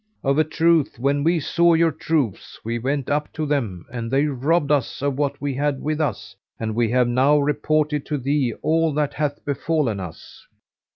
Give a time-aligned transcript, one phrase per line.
[0.23, 4.25] Of a truth when we saw your troops, we went up to them; and they
[4.25, 8.55] robbed us of what we had with us and we have now reported to thee
[8.63, 10.47] all that hath befallen us."